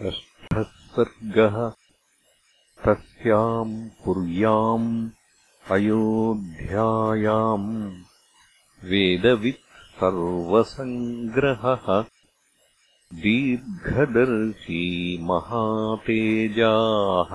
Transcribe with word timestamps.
षष्ठः 0.00 0.62
सर्गः 0.94 1.56
तस्याम् 2.84 3.72
पुर्याम् 4.04 4.90
अयोध्यायाम् 5.76 7.70
वेदवित् 8.90 9.64
सर्वसङ्ग्रहः 10.00 11.86
दीर्घदर्शी 13.22 14.82
महातेजाः 15.30 17.32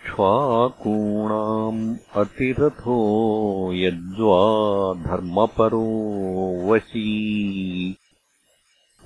इक्ष्वाकूणाम् 0.00 1.96
अतिरथो 2.16 3.72
यद्वा 3.72 4.94
धर्मपरो 4.94 6.68
वशी। 6.68 7.96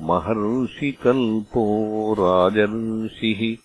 महर्षिकल्पो 0.00 2.16
राजर्षिः 2.18 3.56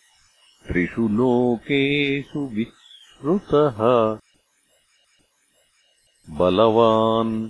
त्रिषु 0.67 1.07
लोकेषु 1.07 2.39
विश्रुतः 2.39 3.77
बलवान् 6.37 7.49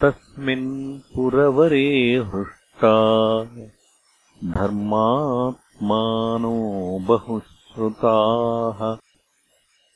तस्मिन् 0.00 1.00
पुरवरे 1.14 2.16
हृष्टा। 2.16 3.46
धर्मात्मानो 4.44 6.98
बहु 6.98 7.40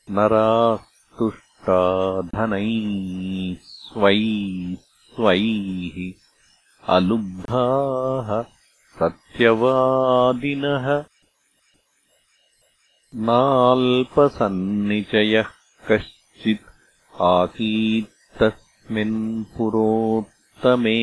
श्रुताः 0.09 0.11
नरास्तुष्टा 0.11 1.75
धनैः 2.21 3.55
स्वैः 3.61 4.75
स्वैः 5.15 5.97
अलुब्धाः 6.95 8.29
सत्यवादिनः 8.99 10.87
नाल्पसन्निचयः 13.15 15.49
कश्चित् 15.89 16.69
आसीत्तस्मिन् 17.21 19.17
पुरोत्तमे 19.57 21.01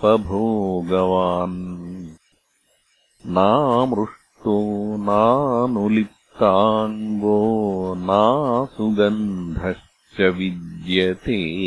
नामृष्टो 3.26 4.96
नानुलिप्ताङ्गो 4.96 7.94
नासुगन्धश्च 7.94 10.20
विद्यते। 10.20 11.64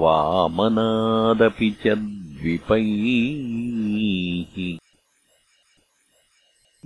वामनादपि 0.02 1.70
च 1.84 1.94
द्विपैः 2.40 4.56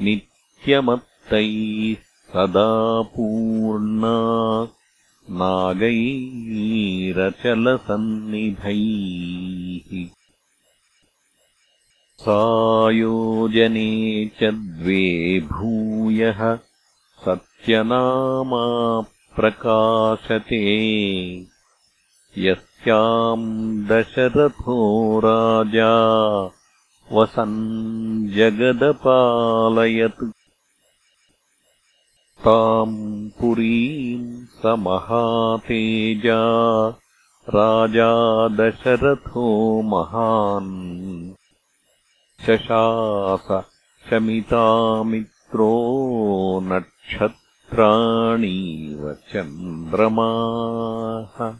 नित्यमत्तैः 0.00 2.02
सदा 2.32 2.70
पूर्णा 3.02 4.16
नागैरचलसन्निभैः 5.30 6.28
सायोजने 12.24 13.90
च 14.40 14.50
द्वे 14.54 15.02
भूयः 15.50 16.40
सत्यनामा 17.24 18.62
प्रकाशते 19.36 20.60
यस्याम् 22.46 23.48
दशरथो 23.88 24.78
राजा 25.24 25.92
वसन् 27.12 27.58
जगदपालयत् 28.36 30.24
ताम् 32.40 33.28
पुरीम् 33.28 34.44
स 34.44 34.62
महातेजा 34.66 36.38
राजा 37.48 38.48
दशरथो 38.48 39.82
महान्। 39.82 41.32
शशास 42.46 43.64
शमितामित्रो 44.10 45.74
नक्षत्राणीव 46.62 49.12
चन्द्रमाः। 49.12 51.54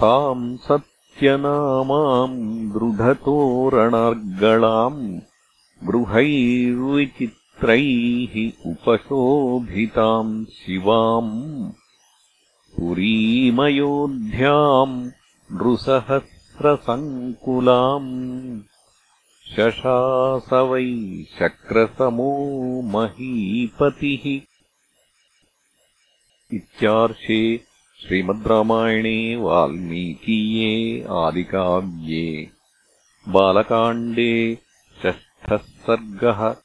ताम् 0.00 0.56
सत्यनामाम् 0.56 2.70
दृढतोरणर्गलाम् 2.70 5.20
गृहैर्विचित्रैः 7.64 8.70
उपशोभिताम् 8.70 10.44
शिवाम् 10.44 11.72
पुरीमयोध्याम् 12.76 14.96
नृसहस्रसङ्कुलाम् 15.52 18.10
शशास 19.56 20.52
वै 20.52 20.84
शक्रसमो 21.38 22.32
महीपतिः। 22.94 24.24
इत्यार्षे 26.56 27.60
श्रीमद् 28.02 28.46
रामायणे 28.46 29.36
वाल्मीकीये 29.36 31.06
आदिकाव्ये 31.10 32.50
बालकाण्डे 33.28 34.58
षष्ठः 35.02 35.56
सर्गः 35.56 36.63